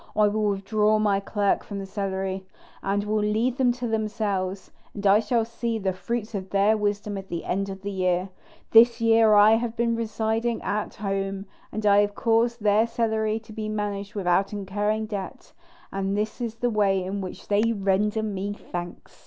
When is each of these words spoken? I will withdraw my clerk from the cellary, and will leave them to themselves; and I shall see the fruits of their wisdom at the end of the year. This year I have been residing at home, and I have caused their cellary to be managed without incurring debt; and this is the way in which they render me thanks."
I 0.15 0.29
will 0.29 0.49
withdraw 0.49 0.97
my 0.97 1.19
clerk 1.19 1.63
from 1.63 1.77
the 1.77 1.85
cellary, 1.85 2.43
and 2.81 3.03
will 3.03 3.19
leave 3.21 3.57
them 3.57 3.71
to 3.73 3.87
themselves; 3.87 4.71
and 4.95 5.05
I 5.05 5.19
shall 5.19 5.45
see 5.45 5.77
the 5.77 5.93
fruits 5.93 6.33
of 6.33 6.49
their 6.49 6.75
wisdom 6.75 7.19
at 7.19 7.27
the 7.27 7.45
end 7.45 7.69
of 7.69 7.83
the 7.83 7.91
year. 7.91 8.29
This 8.71 8.99
year 8.99 9.35
I 9.35 9.57
have 9.57 9.75
been 9.75 9.95
residing 9.95 10.63
at 10.63 10.95
home, 10.95 11.45
and 11.71 11.85
I 11.85 11.99
have 12.01 12.15
caused 12.15 12.63
their 12.63 12.87
cellary 12.87 13.37
to 13.41 13.53
be 13.53 13.69
managed 13.69 14.15
without 14.15 14.51
incurring 14.53 15.05
debt; 15.05 15.53
and 15.91 16.17
this 16.17 16.41
is 16.41 16.55
the 16.55 16.71
way 16.71 17.03
in 17.03 17.21
which 17.21 17.47
they 17.47 17.61
render 17.71 18.23
me 18.23 18.53
thanks." 18.53 19.19